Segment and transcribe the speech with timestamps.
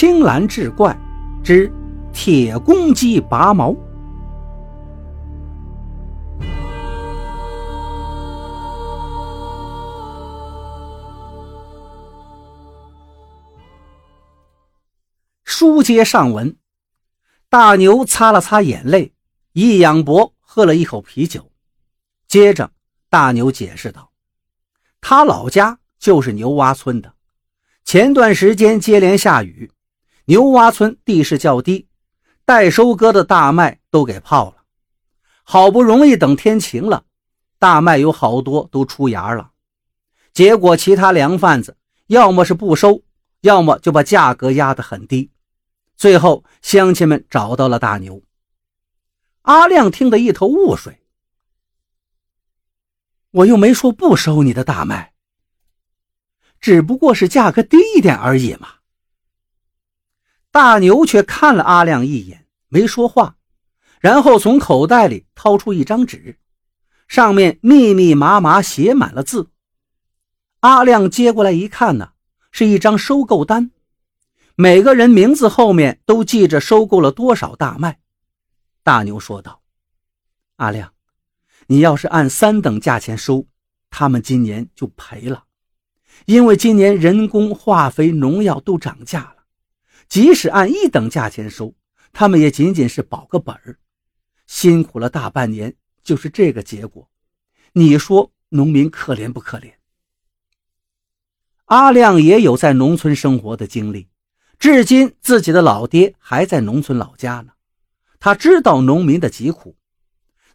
[0.00, 0.96] 青蓝志怪
[1.42, 1.68] 之
[2.12, 3.74] 铁公鸡拔毛。
[15.42, 16.56] 书接上文，
[17.48, 19.12] 大牛擦了擦眼泪，
[19.52, 21.50] 一仰脖喝了一口啤酒，
[22.28, 22.70] 接着
[23.10, 24.12] 大牛解释道
[25.02, 27.12] ：“他老家就是牛洼村的，
[27.84, 29.68] 前段时间接连下雨，
[30.28, 31.88] 牛洼村地势较低，
[32.44, 34.56] 待收割的大麦都给泡了。
[35.42, 37.06] 好不容易等天晴了，
[37.58, 39.52] 大麦有好多都出芽了，
[40.34, 41.78] 结果其他粮贩子
[42.08, 43.02] 要么是不收，
[43.40, 45.30] 要么就把价格压得很低。”
[45.96, 48.22] 最后，乡亲们找到了大牛。
[49.42, 51.00] 阿亮听得一头雾水。
[53.30, 55.14] 我又没说不收你的大麦，
[56.60, 58.74] 只不过是价格低一点而已嘛。
[60.50, 63.36] 大牛却看了阿亮一眼，没说话，
[64.00, 66.38] 然后从口袋里掏出一张纸，
[67.06, 69.50] 上面密密麻麻写满了字。
[70.60, 72.12] 阿亮接过来一看呢，
[72.50, 73.70] 是一张收购单。
[74.56, 78.00] 每个人名字后面都记着收购了多少大麦。
[78.82, 79.62] 大牛说道
[80.56, 80.92] ：“阿亮，
[81.68, 83.46] 你要是按三等价钱收，
[83.90, 85.44] 他们今年就赔了，
[86.26, 89.37] 因为今年人工、化肥、农药都涨价了。
[90.08, 91.74] 即使按一等价钱收，
[92.12, 93.78] 他们也仅仅是保个本儿。
[94.46, 97.08] 辛苦了大半年，就是这个结果。
[97.72, 99.72] 你说农民可怜不可怜？”
[101.66, 104.08] 阿亮也有在农村生活的经历。
[104.58, 107.52] 至今，自己的老爹还在农村老家呢。
[108.18, 109.76] 他知道农民的疾苦。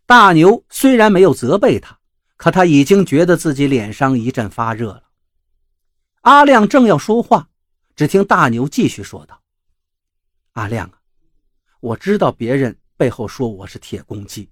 [0.07, 1.99] 大牛虽然没有责备他，
[2.35, 5.03] 可他已经觉得自己脸上一阵发热了。
[6.21, 7.49] 阿亮正要说话，
[7.95, 9.39] 只听大牛继续说道
[10.53, 11.01] ：“阿亮啊，
[11.79, 14.49] 我知道别人背后说我是铁公鸡，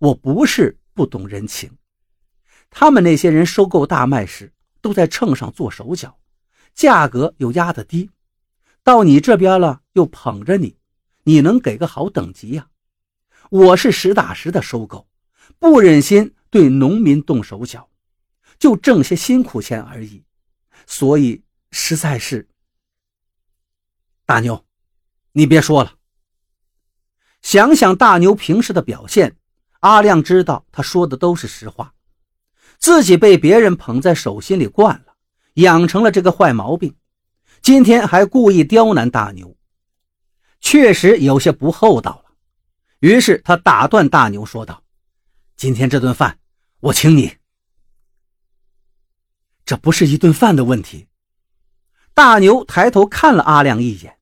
[0.00, 1.70] 我不是不懂人情。
[2.70, 6.18] 他们那些人收购大麦时，都在秤上做手脚，
[6.74, 8.10] 价格又压得低。”
[8.82, 10.76] 到你这边了，又捧着你，
[11.22, 12.68] 你能给个好等级呀？
[13.50, 15.08] 我是实打实的收购，
[15.60, 17.88] 不忍心对农民动手脚，
[18.58, 20.24] 就挣些辛苦钱而已，
[20.84, 22.48] 所以实在是……
[24.24, 24.64] 大牛，
[25.36, 25.96] 你别说了。
[27.42, 29.36] 想想大牛平时的表现，
[29.80, 31.92] 阿亮知道他说的都是实话，
[32.78, 35.14] 自己被别人捧在手心里惯了，
[35.54, 36.96] 养成了这个坏毛病。
[37.60, 39.54] 今天还故意刁难大牛，
[40.62, 42.32] 确实有些不厚道了。
[43.00, 44.82] 于是他打断大牛说道
[45.54, 46.38] ：“今天这顿饭
[46.80, 47.36] 我请你。
[49.66, 51.08] 这不是一顿饭的问题。”
[52.14, 54.16] 大牛抬头看了阿亮一眼。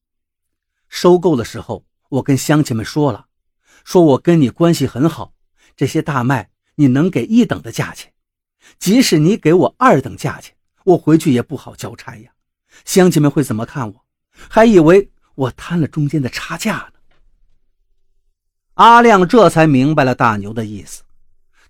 [0.94, 3.26] 收购的时候，我跟乡亲们说了，
[3.82, 5.34] 说我跟你关系很好，
[5.74, 8.12] 这些大麦你能给一等的价钱，
[8.78, 12.30] 即使你给我二等价钱，我回去也不好交差呀。
[12.84, 14.04] 乡亲们会怎么看我？
[14.48, 16.92] 还以为我贪了中间的差价呢。
[18.74, 21.02] 阿亮这才明白了大牛的意思，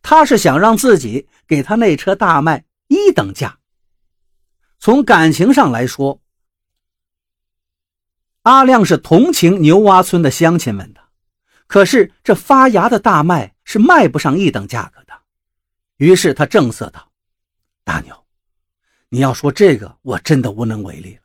[0.02, 3.58] 他是想让自己给他那车大麦一等价。
[4.78, 6.20] 从感情上来说，
[8.44, 11.02] 阿亮是同情牛洼村的乡亲们的。
[11.66, 15.12] 可是这发芽的大麦是卖不上一等价格的。
[15.96, 17.10] 于是他正色道
[17.84, 18.14] ：“大牛。”
[19.08, 21.20] 你要说这个，我真的无能为力了。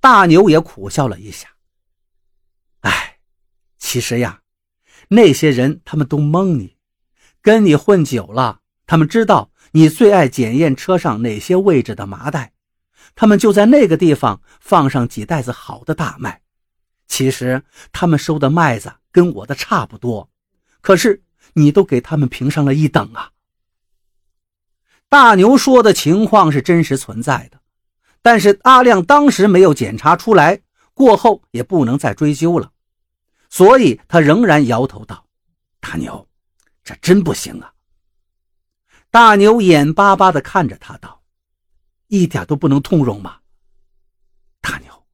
[0.00, 1.48] 大牛也苦笑了一下。
[2.80, 3.18] 哎，
[3.78, 4.40] 其实呀，
[5.08, 6.76] 那些人他们都蒙你，
[7.42, 12.52] 跟你混久了，他们知道你最爱检验车上哪些位置的麻袋，
[13.14, 16.40] 他们就在那个地方放上几袋子好的大麦。
[17.06, 17.62] 其实
[17.92, 20.28] 他们收的麦子跟我的差不多，
[20.80, 21.22] 可是
[21.54, 23.30] 你都给他们评上了一等啊。
[25.08, 27.60] 大牛说的情况是真实存在的，
[28.22, 30.60] 但是阿亮当时没有检查出来，
[30.94, 32.72] 过后也不能再追究了，
[33.48, 35.24] 所以他仍然摇头道
[35.78, 36.26] ：“大牛，
[36.82, 37.72] 这真不行啊。”
[39.12, 41.22] 大牛眼巴巴地看着他道
[42.08, 43.38] ：“一点都不能通融吗？
[44.60, 45.06] 大牛，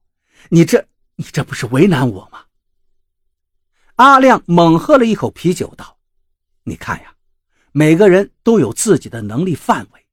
[0.49, 0.85] 你这
[1.15, 2.43] 你这不是为难我吗？”
[3.97, 5.97] 阿亮猛喝了一口啤酒道
[6.63, 7.09] ：“你看呀。”
[7.75, 10.05] 每个人都有自己的能力范围，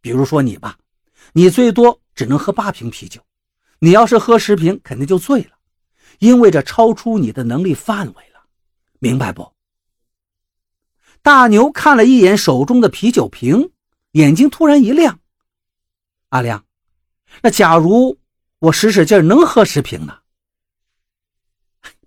[0.00, 0.78] 比如说你吧，
[1.34, 3.20] 你最多只能喝八瓶啤酒，
[3.80, 5.50] 你要是喝十瓶，肯定就醉了，
[6.18, 8.46] 因为这超出你的能力范围了，
[9.00, 9.52] 明白不？
[11.20, 13.70] 大牛看了一眼手中的啤酒瓶，
[14.12, 15.20] 眼睛突然一亮。
[16.34, 16.64] 阿亮，
[17.42, 18.18] 那假如
[18.58, 20.18] 我使使劲能喝十瓶呢。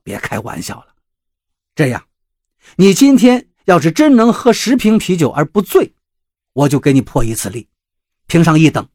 [0.04, 0.88] 别开玩笑了，
[1.74, 2.06] 这样，
[2.76, 5.94] 你今天要是真能喝十瓶啤酒而不醉，
[6.52, 7.70] 我就给你破一次例，
[8.26, 8.86] 评上一等。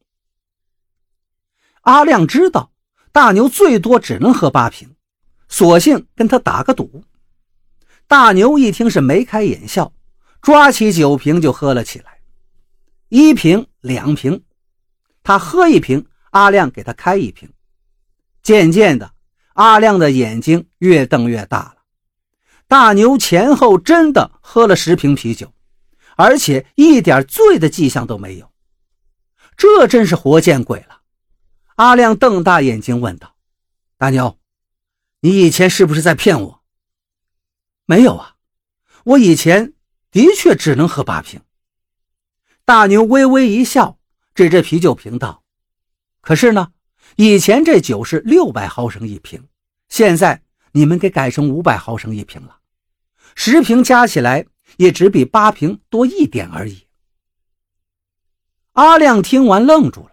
[1.81, 2.71] 阿亮知道
[3.11, 4.95] 大牛最多只能喝八瓶，
[5.49, 7.03] 索性跟他打个赌。
[8.05, 9.91] 大牛一听是眉开眼笑，
[10.43, 12.19] 抓起酒瓶就喝了起来，
[13.09, 14.43] 一瓶两瓶，
[15.23, 17.51] 他喝一瓶，阿亮给他开一瓶。
[18.41, 19.13] 渐渐的，
[19.53, 21.77] 阿亮的眼睛越瞪越大了。
[22.67, 25.53] 大牛前后真的喝了十瓶啤酒，
[26.17, 28.51] 而且一点醉的迹象都没有，
[29.55, 31.01] 这真是活见鬼了。
[31.75, 33.35] 阿亮瞪大眼睛问道
[33.97, 34.37] ：“大牛，
[35.21, 36.63] 你以前是不是在骗我
[37.85, 38.35] ？”“没有啊，
[39.05, 39.73] 我以前
[40.11, 41.41] 的确只能喝八瓶。”
[42.65, 43.99] 大牛微微一笑，
[44.35, 45.43] 指着啤酒瓶道
[46.21, 46.69] ：“可是呢，
[47.15, 49.43] 以前这酒是六百毫升一瓶，
[49.89, 50.41] 现在
[50.71, 52.57] 你们给改成五百毫升一瓶了，
[53.35, 54.45] 十瓶加起来
[54.77, 56.87] 也只比八瓶多一点而已。”
[58.73, 60.09] 阿亮听完愣住了。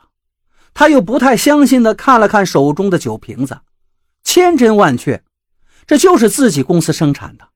[0.72, 3.60] 他又不太相信的看了看手中的酒瓶子，
[4.22, 5.22] 千真万确，
[5.86, 7.48] 这就是自己公司生产的。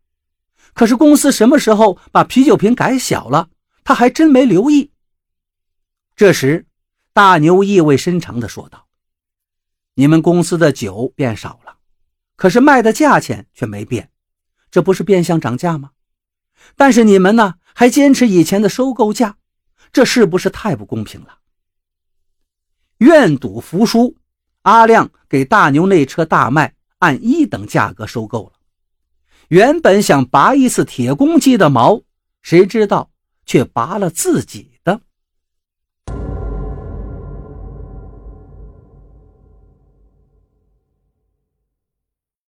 [0.74, 3.48] 可是公司什么时候把啤酒瓶改小了，
[3.84, 4.90] 他还真没留意。
[6.16, 6.66] 这时，
[7.12, 8.86] 大牛意味深长地说道
[9.94, 11.78] ：“你们公司的酒变少了，
[12.36, 14.10] 可是卖的价钱却没变，
[14.70, 15.90] 这不是变相涨价吗？
[16.76, 19.38] 但是你们呢，还坚持以前的收购价，
[19.92, 21.40] 这是不是太不公平了？”
[22.98, 24.16] 愿赌服输，
[24.62, 28.52] 阿亮给大牛那车大麦按一等价格收购了。
[29.48, 32.02] 原本想拔一次铁公鸡的毛，
[32.40, 33.10] 谁知道
[33.44, 35.00] 却拔了自己的。